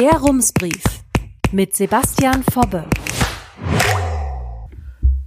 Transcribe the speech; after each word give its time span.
Der 0.00 0.12
Rumsbrief 0.12 0.82
mit 1.52 1.76
Sebastian 1.76 2.42
Fobbe. 2.42 2.86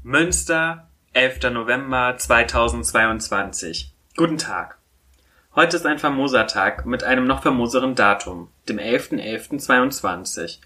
Münster, 0.01 0.89
11. 1.13 1.51
November 1.51 2.15
2022. 2.17 3.93
Guten 4.17 4.39
Tag. 4.39 4.79
Heute 5.53 5.75
ist 5.77 5.85
ein 5.85 5.99
famoser 5.99 6.47
Tag 6.47 6.87
mit 6.87 7.03
einem 7.03 7.27
noch 7.27 7.43
famoseren 7.43 7.93
Datum, 7.93 8.47
dem 8.67 8.79
11.11.22. 8.79 10.57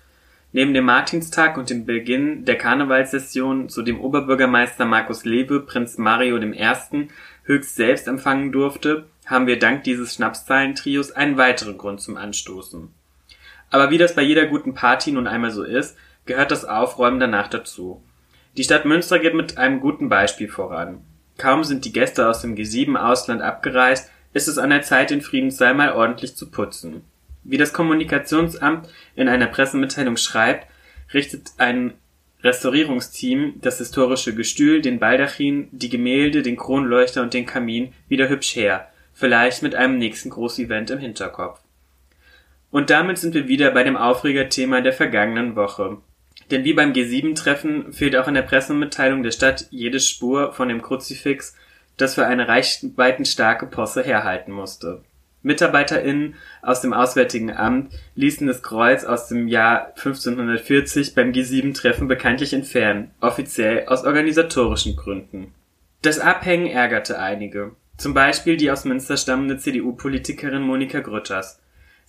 Neben 0.53 0.73
dem 0.73 0.85
Martinstag 0.85 1.57
und 1.57 1.69
dem 1.69 1.85
Beginn 1.85 2.45
der 2.45 2.57
Karnevalssession, 2.57 3.67
zu 3.67 3.81
dem 3.81 3.99
Oberbürgermeister 3.99 4.85
Markus 4.85 5.25
Lewe 5.25 5.59
Prinz 5.59 5.97
Mario 5.97 6.37
I. 6.37 7.09
höchst 7.43 7.75
selbst 7.75 8.07
empfangen 8.07 8.53
durfte, 8.53 9.09
haben 9.25 9.47
wir 9.47 9.59
dank 9.59 9.83
dieses 9.83 10.13
Schnapszahlentrios 10.13 11.11
einen 11.11 11.35
weiteren 11.35 11.77
Grund 11.77 11.99
zum 11.99 12.15
Anstoßen. 12.15 12.93
Aber 13.69 13.89
wie 13.91 13.97
das 13.97 14.15
bei 14.15 14.21
jeder 14.21 14.45
guten 14.45 14.73
Party 14.73 15.11
nun 15.11 15.27
einmal 15.27 15.51
so 15.51 15.63
ist, 15.63 15.97
gehört 16.25 16.51
das 16.51 16.65
Aufräumen 16.65 17.19
danach 17.19 17.47
dazu. 17.47 18.01
Die 18.55 18.63
Stadt 18.63 18.85
Münster 18.85 19.19
geht 19.19 19.33
mit 19.33 19.57
einem 19.57 19.79
guten 19.79 20.09
Beispiel 20.09 20.47
voran. 20.47 21.03
Kaum 21.37 21.63
sind 21.63 21.85
die 21.85 21.93
Gäste 21.93 22.27
aus 22.27 22.41
dem 22.41 22.55
G7-Ausland 22.55 23.41
abgereist, 23.41 24.09
ist 24.33 24.47
es 24.47 24.57
an 24.57 24.71
der 24.71 24.81
Zeit, 24.81 25.09
den 25.09 25.21
Friedenssaal 25.21 25.73
mal 25.73 25.93
ordentlich 25.93 26.35
zu 26.35 26.49
putzen. 26.49 27.03
Wie 27.43 27.57
das 27.57 27.73
Kommunikationsamt 27.73 28.89
in 29.15 29.29
einer 29.29 29.47
Pressemitteilung 29.47 30.17
schreibt, 30.17 30.67
richtet 31.13 31.51
ein 31.57 31.93
Restaurierungsteam 32.43 33.55
das 33.61 33.77
historische 33.77 34.35
Gestühl, 34.35 34.81
den 34.81 34.99
Baldachin, 34.99 35.69
die 35.71 35.89
Gemälde, 35.89 36.41
den 36.41 36.57
Kronleuchter 36.57 37.21
und 37.21 37.33
den 37.33 37.45
Kamin 37.45 37.93
wieder 38.07 38.29
hübsch 38.29 38.55
her, 38.55 38.89
vielleicht 39.13 39.63
mit 39.63 39.75
einem 39.75 39.97
nächsten 39.97 40.29
Großevent 40.29 40.91
im 40.91 40.99
Hinterkopf. 40.99 41.59
Und 42.77 42.91
damit 42.91 43.17
sind 43.17 43.33
wir 43.33 43.47
wieder 43.47 43.71
bei 43.71 43.83
dem 43.83 43.97
Aufregerthema 43.97 44.81
der 44.81 44.93
vergangenen 44.93 45.55
Woche. 45.55 45.97
Denn 46.51 46.63
wie 46.63 46.73
beim 46.73 46.93
G7-Treffen 46.93 47.91
fehlt 47.91 48.15
auch 48.15 48.27
in 48.27 48.35
der 48.35 48.43
Pressemitteilung 48.43 49.23
der 49.23 49.31
Stadt 49.31 49.65
jede 49.71 49.99
Spur 49.99 50.53
von 50.53 50.69
dem 50.69 50.83
Kruzifix, 50.83 51.55
das 51.97 52.13
für 52.13 52.27
eine 52.27 52.47
reichweitenstarke 52.47 53.65
Posse 53.65 54.03
herhalten 54.03 54.51
musste. 54.51 55.01
MitarbeiterInnen 55.41 56.35
aus 56.61 56.81
dem 56.81 56.93
Auswärtigen 56.93 57.51
Amt 57.51 57.93
ließen 58.13 58.45
das 58.45 58.61
Kreuz 58.61 59.05
aus 59.05 59.27
dem 59.27 59.47
Jahr 59.47 59.93
1540 59.95 61.15
beim 61.15 61.31
G7-Treffen 61.31 62.07
bekanntlich 62.07 62.53
entfernen, 62.53 63.09
offiziell 63.21 63.87
aus 63.87 64.03
organisatorischen 64.03 64.95
Gründen. 64.95 65.51
Das 66.03 66.19
Abhängen 66.19 66.67
ärgerte 66.67 67.17
einige, 67.17 67.71
zum 67.97 68.13
Beispiel 68.13 68.55
die 68.55 68.69
aus 68.69 68.85
Münster 68.85 69.17
stammende 69.17 69.57
CDU-Politikerin 69.57 70.61
Monika 70.61 70.99
Grütters. 70.99 71.59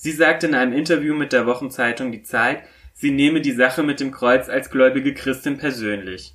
Sie 0.01 0.13
sagte 0.13 0.47
in 0.47 0.55
einem 0.55 0.73
Interview 0.73 1.13
mit 1.13 1.33
der 1.33 1.45
Wochenzeitung 1.45 2.13
Die 2.13 2.23
Zeit, 2.23 2.63
sie 2.95 3.11
nehme 3.11 3.41
die 3.41 3.53
Sache 3.53 3.83
mit 3.83 3.99
dem 3.99 4.13
Kreuz 4.13 4.49
als 4.49 4.71
gläubige 4.71 5.13
Christin 5.13 5.59
persönlich. 5.59 6.35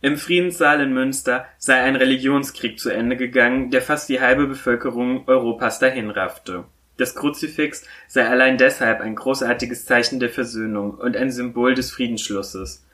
Im 0.00 0.16
Friedenssaal 0.16 0.80
in 0.80 0.94
Münster 0.94 1.44
sei 1.58 1.74
ein 1.74 1.94
Religionskrieg 1.94 2.80
zu 2.80 2.88
Ende 2.88 3.18
gegangen, 3.18 3.70
der 3.70 3.82
fast 3.82 4.08
die 4.08 4.22
halbe 4.22 4.46
Bevölkerung 4.46 5.28
Europas 5.28 5.78
dahinraffte. 5.78 6.64
Das 6.96 7.14
Kruzifix 7.14 7.84
sei 8.08 8.26
allein 8.26 8.56
deshalb 8.56 9.02
ein 9.02 9.14
großartiges 9.14 9.84
Zeichen 9.84 10.18
der 10.18 10.30
Versöhnung 10.30 10.94
und 10.94 11.18
ein 11.18 11.30
Symbol 11.30 11.74
des 11.74 11.90
Friedensschlusses. 11.90 12.86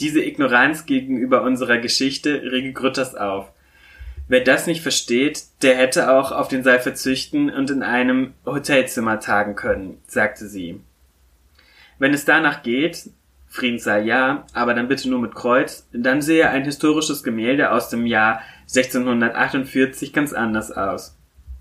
Diese 0.00 0.22
Ignoranz 0.22 0.86
gegenüber 0.86 1.42
unserer 1.42 1.76
Geschichte 1.76 2.40
rege 2.50 2.72
Grütters 2.72 3.14
auf. 3.14 3.52
Wer 4.30 4.44
das 4.44 4.68
nicht 4.68 4.80
versteht, 4.80 5.42
der 5.60 5.74
hätte 5.74 6.12
auch 6.12 6.30
auf 6.30 6.46
den 6.46 6.62
Saal 6.62 6.78
verzüchten 6.78 7.50
und 7.50 7.68
in 7.68 7.82
einem 7.82 8.32
Hotelzimmer 8.46 9.18
tagen 9.18 9.56
können, 9.56 10.00
sagte 10.06 10.46
sie. 10.46 10.78
Wenn 11.98 12.14
es 12.14 12.26
danach 12.26 12.62
geht, 12.62 13.10
Friedenssaal 13.48 14.06
ja, 14.06 14.46
aber 14.52 14.74
dann 14.74 14.86
bitte 14.86 15.10
nur 15.10 15.18
mit 15.18 15.34
Kreuz, 15.34 15.88
dann 15.92 16.22
sehe 16.22 16.48
ein 16.48 16.62
historisches 16.62 17.24
Gemälde 17.24 17.72
aus 17.72 17.88
dem 17.88 18.06
Jahr 18.06 18.42
1648 18.68 20.12
ganz 20.12 20.32
anders 20.32 20.70
aus. 20.70 21.16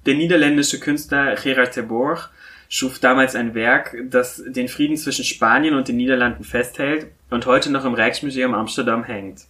Der 0.06 0.14
niederländische 0.14 0.80
Künstler 0.80 1.34
Gerard 1.42 1.72
Terborch 1.72 2.30
schuf 2.70 3.00
damals 3.00 3.34
ein 3.34 3.56
Werk, 3.56 3.98
das 4.12 4.44
den 4.46 4.68
Frieden 4.68 4.96
zwischen 4.96 5.26
Spanien 5.26 5.74
und 5.74 5.88
den 5.88 5.98
Niederlanden 5.98 6.44
festhält 6.44 7.08
und 7.32 7.48
heute 7.48 7.72
noch 7.72 7.86
im 7.86 7.96
Rijksmuseum 7.96 8.54
Amsterdam 8.54 9.04
hängt. 9.06 9.48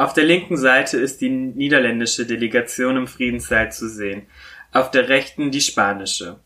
Auf 0.00 0.14
der 0.14 0.24
linken 0.24 0.56
Seite 0.56 0.96
ist 0.96 1.20
die 1.20 1.28
niederländische 1.28 2.24
Delegation 2.24 2.96
im 2.96 3.06
Friedenssaal 3.06 3.70
zu 3.70 3.86
sehen, 3.86 4.22
auf 4.72 4.90
der 4.90 5.10
rechten 5.10 5.50
die 5.50 5.60
spanische. 5.60 6.36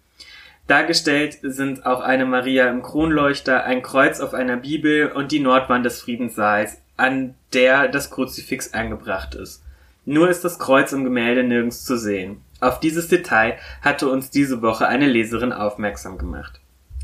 Dargestellt 0.66 1.38
sind 1.40 1.86
auch 1.86 2.00
eine 2.00 2.26
Maria 2.26 2.68
im 2.68 2.82
Kronleuchter, 2.82 3.62
ein 3.62 3.82
Kreuz 3.82 4.18
auf 4.18 4.34
einer 4.34 4.56
Bibel 4.56 5.12
und 5.12 5.30
die 5.30 5.38
Nordwand 5.38 5.86
des 5.86 6.00
Friedenssaals, 6.02 6.82
an 6.96 7.36
der 7.52 7.86
das 7.86 8.10
Kruzifix 8.10 8.74
angebracht 8.74 9.36
ist. 9.36 9.62
Nur 10.04 10.28
ist 10.28 10.44
das 10.44 10.58
Kreuz 10.58 10.90
im 10.90 11.04
Gemälde 11.04 11.44
nirgends 11.44 11.84
zu 11.84 11.96
sehen. 11.96 12.40
Auf 12.58 12.80
dieses 12.80 13.06
Detail 13.06 13.56
hatte 13.82 14.08
uns 14.08 14.30
diese 14.30 14.62
Woche 14.62 14.88
eine 14.88 15.06
Leserin 15.06 15.52
aufmerksam 15.52 16.18
gemacht. 16.18 16.60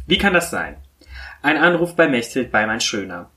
Wie 0.09 0.19
kann 0.19 0.35
das 0.35 0.51
sein? 0.51 0.79
Ein 1.43 1.59
Anruf 1.59 1.95
bei 1.95 2.09
Mechthild 2.09 2.51
Beimann 2.51 2.81
Schöner. 2.81 3.31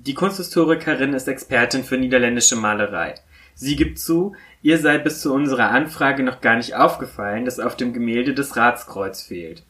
Die 0.00 0.14
Kunsthistorikerin 0.14 1.12
ist 1.12 1.26
Expertin 1.26 1.82
für 1.82 1.98
niederländische 1.98 2.54
Malerei. 2.54 3.14
Sie 3.54 3.74
gibt 3.74 3.98
zu, 3.98 4.36
ihr 4.62 4.78
sei 4.78 4.96
bis 4.98 5.20
zu 5.20 5.34
unserer 5.34 5.70
Anfrage 5.70 6.22
noch 6.22 6.40
gar 6.40 6.56
nicht 6.56 6.76
aufgefallen, 6.76 7.44
dass 7.44 7.58
auf 7.58 7.76
dem 7.76 7.92
Gemälde 7.92 8.32
das 8.32 8.56
Ratskreuz 8.56 9.22
fehlt. 9.22 9.64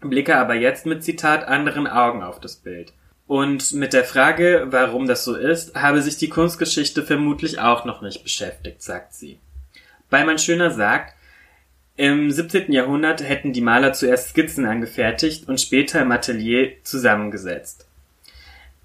Blicke 0.00 0.38
aber 0.38 0.54
jetzt 0.54 0.86
mit 0.86 1.04
Zitat 1.04 1.46
anderen 1.46 1.86
Augen 1.86 2.22
auf 2.22 2.40
das 2.40 2.56
Bild. 2.56 2.94
Und 3.26 3.72
mit 3.72 3.92
der 3.92 4.04
Frage, 4.04 4.68
warum 4.70 5.06
das 5.06 5.24
so 5.24 5.36
ist, 5.36 5.74
habe 5.74 6.00
sich 6.00 6.16
die 6.16 6.30
Kunstgeschichte 6.30 7.02
vermutlich 7.02 7.58
auch 7.58 7.84
noch 7.84 8.00
nicht 8.00 8.22
beschäftigt, 8.22 8.82
sagt 8.82 9.12
sie. 9.12 9.38
Beimann 10.08 10.38
Schöner 10.38 10.70
sagt, 10.70 11.14
im 11.96 12.30
17. 12.30 12.72
Jahrhundert 12.72 13.22
hätten 13.22 13.52
die 13.52 13.60
Maler 13.60 13.92
zuerst 13.92 14.30
Skizzen 14.30 14.64
angefertigt 14.64 15.48
und 15.48 15.60
später 15.60 16.00
im 16.00 16.12
Atelier 16.12 16.82
zusammengesetzt. 16.82 17.86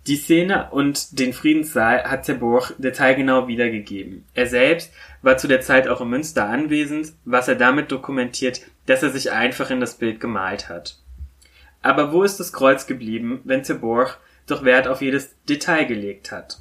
Die 0.09 0.15
Szene 0.15 0.69
und 0.71 1.19
den 1.19 1.33
Friedenssaal 1.33 2.03
hat 2.05 2.23
Terborch 2.23 2.73
detailgenau 2.79 3.47
wiedergegeben. 3.47 4.25
Er 4.33 4.47
selbst 4.47 4.91
war 5.21 5.37
zu 5.37 5.47
der 5.47 5.61
Zeit 5.61 5.87
auch 5.87 6.01
in 6.01 6.09
Münster 6.09 6.49
anwesend, 6.49 7.13
was 7.25 7.47
er 7.47 7.53
damit 7.53 7.91
dokumentiert, 7.91 8.61
dass 8.87 9.03
er 9.03 9.11
sich 9.11 9.31
einfach 9.31 9.69
in 9.69 9.79
das 9.79 9.99
Bild 9.99 10.19
gemalt 10.19 10.67
hat. 10.67 10.97
Aber 11.83 12.11
wo 12.11 12.23
ist 12.23 12.39
das 12.39 12.53
Kreuz 12.53 12.87
geblieben, 12.87 13.41
wenn 13.43 13.61
Terborch 13.61 14.17
doch 14.47 14.65
Wert 14.65 14.87
auf 14.87 15.03
jedes 15.03 15.35
Detail 15.47 15.85
gelegt 15.85 16.31
hat? 16.31 16.57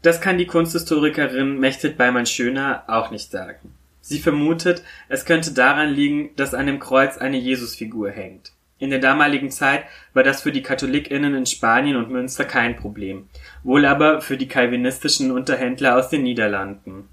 Das 0.00 0.22
kann 0.22 0.38
die 0.38 0.46
Kunsthistorikerin 0.46 1.60
Mechthild 1.60 1.98
Beimann-Schöner 1.98 2.84
auch 2.86 3.10
nicht 3.10 3.30
sagen. 3.30 3.74
Sie 4.00 4.18
vermutet, 4.18 4.82
es 5.10 5.26
könnte 5.26 5.52
daran 5.52 5.90
liegen, 5.90 6.30
dass 6.36 6.54
an 6.54 6.68
dem 6.68 6.80
Kreuz 6.80 7.18
eine 7.18 7.36
Jesusfigur 7.36 8.08
hängt. 8.08 8.52
In 8.82 8.90
der 8.90 8.98
damaligen 8.98 9.52
Zeit 9.52 9.84
war 10.12 10.24
das 10.24 10.42
für 10.42 10.50
die 10.50 10.64
KatholikInnen 10.64 11.36
in 11.36 11.46
Spanien 11.46 11.94
und 11.94 12.10
Münster 12.10 12.44
kein 12.44 12.74
Problem, 12.74 13.28
wohl 13.62 13.86
aber 13.86 14.20
für 14.20 14.36
die 14.36 14.48
calvinistischen 14.48 15.30
Unterhändler 15.30 15.96
aus 15.96 16.08
den 16.08 16.24
Niederlanden. 16.24 17.08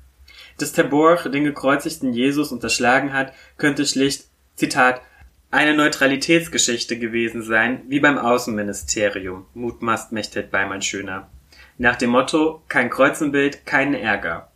Dass 0.58 0.74
Terborch 0.74 1.30
den 1.30 1.44
gekreuzigten 1.44 2.12
Jesus 2.12 2.52
unterschlagen 2.52 3.14
hat, 3.14 3.34
könnte 3.60 3.86
schlicht, 3.86 4.26
Zitat, 4.56 5.04
eine 5.52 5.76
Neutralitätsgeschichte 5.76 6.98
gewesen 6.98 7.44
sein, 7.44 7.84
wie 7.88 8.00
beim 8.00 8.18
Außenministerium, 8.18 9.46
mutmaßt 9.54 10.12
Mechthild 10.12 10.50
Beimann 10.50 10.82
Schöner. 10.82 11.30
Nach 11.78 11.98
dem 11.98 12.10
Motto, 12.10 12.64
kein 12.68 12.90
Kreuzenbild, 12.90 13.68
keinen 13.68 13.94
Ärger. 13.94 14.49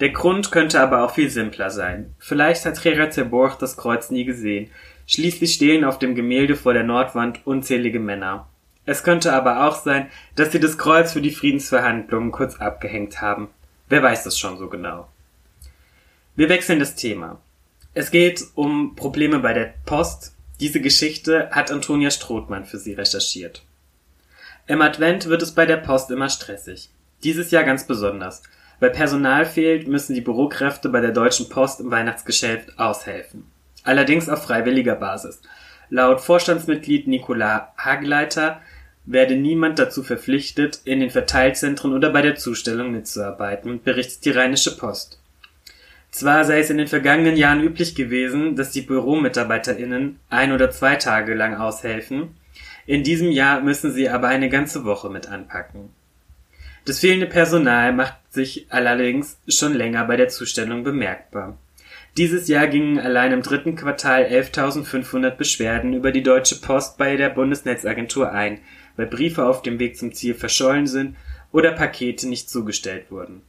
Der 0.00 0.10
Grund 0.10 0.50
könnte 0.50 0.80
aber 0.80 1.04
auch 1.04 1.14
viel 1.14 1.30
simpler 1.30 1.70
sein. 1.70 2.14
Vielleicht 2.18 2.64
hat 2.64 2.82
Gerard 2.82 3.14
Terborch 3.14 3.54
das 3.56 3.76
Kreuz 3.76 4.10
nie 4.10 4.24
gesehen, 4.24 4.70
Schließlich 5.06 5.54
stehen 5.54 5.84
auf 5.84 5.98
dem 5.98 6.14
Gemälde 6.14 6.56
vor 6.56 6.72
der 6.72 6.84
Nordwand 6.84 7.46
unzählige 7.46 8.00
Männer. 8.00 8.48
Es 8.86 9.02
könnte 9.02 9.32
aber 9.32 9.66
auch 9.66 9.76
sein, 9.76 10.10
dass 10.34 10.52
sie 10.52 10.60
das 10.60 10.78
Kreuz 10.78 11.12
für 11.12 11.20
die 11.20 11.30
Friedensverhandlungen 11.30 12.32
kurz 12.32 12.56
abgehängt 12.56 13.20
haben. 13.20 13.48
Wer 13.88 14.02
weiß 14.02 14.24
das 14.24 14.38
schon 14.38 14.58
so 14.58 14.68
genau. 14.68 15.08
Wir 16.36 16.48
wechseln 16.48 16.80
das 16.80 16.94
Thema. 16.94 17.40
Es 17.92 18.10
geht 18.10 18.42
um 18.54 18.96
Probleme 18.96 19.38
bei 19.38 19.52
der 19.52 19.74
Post. 19.86 20.34
Diese 20.60 20.80
Geschichte 20.80 21.50
hat 21.50 21.70
Antonia 21.70 22.10
Strothmann 22.10 22.64
für 22.64 22.78
Sie 22.78 22.94
recherchiert. 22.94 23.62
Im 24.66 24.80
Advent 24.80 25.26
wird 25.26 25.42
es 25.42 25.52
bei 25.52 25.66
der 25.66 25.76
Post 25.76 26.10
immer 26.10 26.28
stressig. 26.28 26.88
Dieses 27.22 27.50
Jahr 27.50 27.64
ganz 27.64 27.86
besonders. 27.86 28.42
Weil 28.80 28.90
Personal 28.90 29.46
fehlt, 29.46 29.88
müssen 29.88 30.14
die 30.14 30.20
Bürokräfte 30.20 30.88
bei 30.88 31.00
der 31.00 31.12
Deutschen 31.12 31.48
Post 31.48 31.80
im 31.80 31.90
Weihnachtsgeschäft 31.90 32.78
aushelfen 32.78 33.50
allerdings 33.84 34.28
auf 34.28 34.42
freiwilliger 34.42 34.96
Basis. 34.96 35.40
Laut 35.90 36.20
Vorstandsmitglied 36.20 37.06
Nicola 37.06 37.72
Hagleiter 37.78 38.60
werde 39.04 39.36
niemand 39.36 39.78
dazu 39.78 40.02
verpflichtet, 40.02 40.80
in 40.84 41.00
den 41.00 41.10
Verteilzentren 41.10 41.92
oder 41.92 42.10
bei 42.10 42.22
der 42.22 42.36
Zustellung 42.36 42.90
mitzuarbeiten, 42.90 43.82
berichtet 43.82 44.24
die 44.24 44.30
Rheinische 44.30 44.76
Post. 44.76 45.20
Zwar 46.10 46.44
sei 46.44 46.60
es 46.60 46.70
in 46.70 46.78
den 46.78 46.88
vergangenen 46.88 47.36
Jahren 47.36 47.62
üblich 47.62 47.94
gewesen, 47.94 48.56
dass 48.56 48.70
die 48.70 48.80
BüromitarbeiterInnen 48.80 50.20
ein 50.30 50.52
oder 50.52 50.70
zwei 50.70 50.96
Tage 50.96 51.34
lang 51.34 51.56
aushelfen, 51.56 52.36
in 52.86 53.02
diesem 53.02 53.30
Jahr 53.30 53.60
müssen 53.60 53.92
sie 53.92 54.08
aber 54.08 54.28
eine 54.28 54.48
ganze 54.48 54.84
Woche 54.84 55.10
mit 55.10 55.28
anpacken. 55.28 55.90
Das 56.84 57.00
fehlende 57.00 57.26
Personal 57.26 57.92
macht 57.92 58.16
sich 58.30 58.66
allerdings 58.68 59.38
schon 59.48 59.74
länger 59.74 60.04
bei 60.04 60.16
der 60.16 60.28
Zustellung 60.28 60.84
bemerkbar. 60.84 61.56
Dieses 62.16 62.46
Jahr 62.46 62.68
gingen 62.68 63.00
allein 63.00 63.32
im 63.32 63.42
dritten 63.42 63.74
Quartal 63.74 64.24
11.500 64.24 65.30
Beschwerden 65.30 65.94
über 65.94 66.12
die 66.12 66.22
Deutsche 66.22 66.56
Post 66.56 66.98
bei 66.98 67.16
der 67.16 67.30
Bundesnetzagentur 67.30 68.30
ein, 68.30 68.60
weil 68.96 69.06
Briefe 69.06 69.46
auf 69.46 69.62
dem 69.62 69.78
Weg 69.78 69.96
zum 69.96 70.12
Ziel 70.12 70.34
verschollen 70.34 70.86
sind 70.86 71.16
oder 71.50 71.72
Pakete 71.72 72.28
nicht 72.28 72.50
zugestellt 72.50 73.10
wurden. 73.10 73.42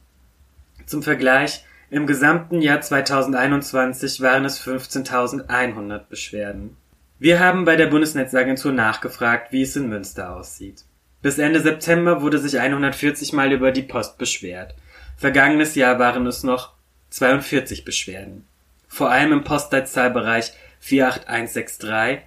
Zum 0.86 1.02
Vergleich, 1.02 1.64
im 1.90 2.06
gesamten 2.06 2.60
Jahr 2.60 2.80
2021 2.80 4.20
waren 4.20 4.44
es 4.44 4.60
15.100 4.60 5.98
Beschwerden. 6.08 6.76
Wir 7.18 7.38
haben 7.38 7.64
bei 7.64 7.76
der 7.76 7.86
Bundesnetzagentur 7.86 8.72
nachgefragt, 8.72 9.52
wie 9.52 9.62
es 9.62 9.76
in 9.76 9.88
Münster 9.88 10.34
aussieht. 10.34 10.84
Bis 11.22 11.38
Ende 11.38 11.60
September 11.60 12.22
wurde 12.22 12.38
sich 12.38 12.58
140 12.60 13.32
Mal 13.32 13.52
über 13.52 13.72
die 13.72 13.82
Post 13.82 14.18
beschwert. 14.18 14.74
Vergangenes 15.16 15.74
Jahr 15.74 15.98
waren 15.98 16.26
es 16.26 16.42
noch 16.42 16.72
42 17.10 17.84
Beschwerden. 17.84 18.44
Vor 18.88 19.10
allem 19.10 19.32
im 19.32 19.44
Postleitzahlbereich 19.44 20.52
48163, 20.80 22.24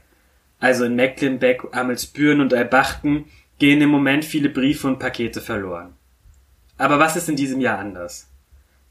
also 0.59 0.85
in 0.85 0.95
Mecklenbeck, 0.95 1.63
Amelsbüren 1.71 2.41
und 2.41 2.53
Albachten, 2.53 3.25
gehen 3.59 3.81
im 3.81 3.89
Moment 3.89 4.25
viele 4.25 4.49
Briefe 4.49 4.87
und 4.87 4.99
Pakete 4.99 5.41
verloren. 5.41 5.93
Aber 6.77 6.97
was 6.97 7.15
ist 7.15 7.29
in 7.29 7.35
diesem 7.35 7.61
Jahr 7.61 7.77
anders? 7.77 8.27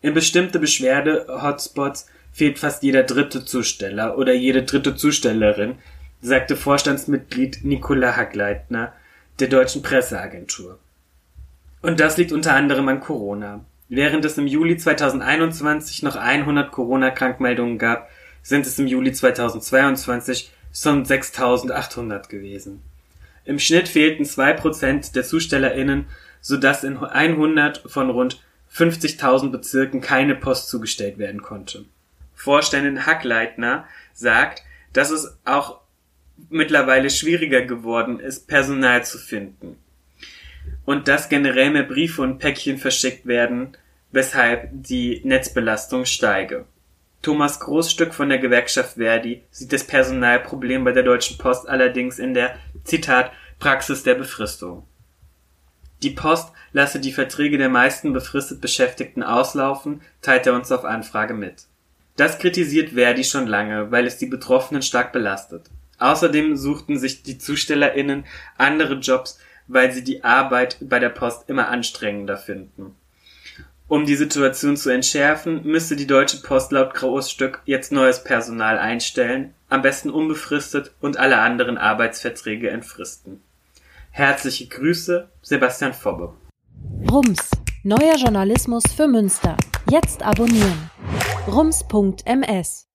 In 0.00 0.14
bestimmte 0.14 0.58
Beschwerde-Hotspots 0.58 2.06
fehlt 2.32 2.58
fast 2.58 2.82
jeder 2.82 3.02
dritte 3.02 3.44
Zusteller 3.44 4.16
oder 4.16 4.32
jede 4.32 4.62
dritte 4.62 4.94
Zustellerin, 4.94 5.76
sagte 6.20 6.56
Vorstandsmitglied 6.56 7.64
Nicola 7.64 8.16
Hackleitner 8.16 8.92
der 9.40 9.48
deutschen 9.48 9.82
Presseagentur. 9.82 10.78
Und 11.82 12.00
das 12.00 12.16
liegt 12.16 12.32
unter 12.32 12.54
anderem 12.54 12.88
an 12.88 13.00
Corona. 13.00 13.64
Während 13.88 14.24
es 14.24 14.36
im 14.36 14.46
Juli 14.46 14.76
2021 14.76 16.02
noch 16.02 16.16
100 16.16 16.72
Corona-Krankmeldungen 16.72 17.78
gab, 17.78 18.10
sind 18.42 18.66
es 18.66 18.78
im 18.78 18.86
Juli 18.86 19.12
2022 19.12 20.50
schon 20.72 21.04
6800 21.04 22.28
gewesen. 22.28 22.82
Im 23.44 23.58
Schnitt 23.58 23.88
fehlten 23.88 24.24
zwei 24.24 24.52
Prozent 24.52 25.16
der 25.16 25.24
ZustellerInnen, 25.24 26.06
sodass 26.40 26.84
in 26.84 26.98
100 26.98 27.78
von 27.86 28.10
rund 28.10 28.42
50.000 28.74 29.50
Bezirken 29.50 30.00
keine 30.00 30.34
Post 30.34 30.68
zugestellt 30.68 31.18
werden 31.18 31.40
konnte. 31.40 31.84
Vorständin 32.34 33.06
Hackleitner 33.06 33.84
sagt, 34.12 34.62
dass 34.92 35.10
es 35.10 35.38
auch 35.44 35.80
mittlerweile 36.48 37.10
schwieriger 37.10 37.62
geworden 37.62 38.20
ist, 38.20 38.48
Personal 38.48 39.04
zu 39.04 39.18
finden. 39.18 39.76
Und 40.84 41.08
dass 41.08 41.28
generell 41.28 41.70
mehr 41.70 41.82
Briefe 41.82 42.22
und 42.22 42.38
Päckchen 42.38 42.78
verschickt 42.78 43.26
werden, 43.26 43.76
weshalb 44.10 44.70
die 44.72 45.20
Netzbelastung 45.24 46.04
steige. 46.04 46.66
Thomas 47.20 47.60
Großstück 47.60 48.14
von 48.14 48.28
der 48.28 48.38
Gewerkschaft 48.38 48.94
Verdi 48.94 49.42
sieht 49.50 49.72
das 49.72 49.84
Personalproblem 49.84 50.84
bei 50.84 50.92
der 50.92 51.02
Deutschen 51.02 51.36
Post 51.36 51.68
allerdings 51.68 52.18
in 52.18 52.32
der, 52.32 52.56
Zitat, 52.84 53.32
Praxis 53.58 54.04
der 54.04 54.14
Befristung. 54.14 54.86
Die 56.02 56.10
Post 56.10 56.52
lasse 56.72 57.00
die 57.00 57.12
Verträge 57.12 57.58
der 57.58 57.68
meisten 57.68 58.12
befristet 58.12 58.60
Beschäftigten 58.60 59.24
auslaufen, 59.24 60.00
teilt 60.22 60.46
er 60.46 60.54
uns 60.54 60.70
auf 60.70 60.84
Anfrage 60.84 61.34
mit. 61.34 61.66
Das 62.16 62.38
kritisiert 62.38 62.90
Verdi 62.90 63.24
schon 63.24 63.48
lange, 63.48 63.90
weil 63.90 64.06
es 64.06 64.16
die 64.16 64.26
Betroffenen 64.26 64.82
stark 64.82 65.12
belastet. 65.12 65.70
Außerdem 65.98 66.56
suchten 66.56 66.98
sich 66.98 67.22
die 67.22 67.38
ZustellerInnen 67.38 68.24
andere 68.56 68.94
Jobs, 68.94 69.38
weil 69.66 69.92
sie 69.92 70.04
die 70.04 70.24
Arbeit 70.24 70.78
bei 70.80 70.98
der 70.98 71.10
Post 71.10 71.48
immer 71.48 71.68
anstrengender 71.68 72.36
finden. 72.36 72.94
Um 73.88 74.04
die 74.04 74.16
Situation 74.16 74.76
zu 74.76 74.90
entschärfen, 74.90 75.62
müsste 75.64 75.96
die 75.96 76.06
Deutsche 76.06 76.42
Post 76.42 76.72
laut 76.72 76.92
Großstück 76.94 77.62
jetzt 77.64 77.90
neues 77.90 78.22
Personal 78.22 78.78
einstellen, 78.78 79.54
am 79.70 79.80
besten 79.80 80.10
unbefristet 80.10 80.92
und 81.00 81.16
alle 81.16 81.38
anderen 81.38 81.78
Arbeitsverträge 81.78 82.68
entfristen. 82.70 83.40
Herzliche 84.10 84.66
Grüße, 84.66 85.28
Sebastian 85.42 85.94
Fobbe. 85.94 86.34
Rums, 87.10 87.50
neuer 87.82 88.16
Journalismus 88.16 88.84
für 88.94 89.08
Münster. 89.08 89.56
Jetzt 89.90 90.22
abonnieren. 90.22 90.90
rums.ms 91.46 92.87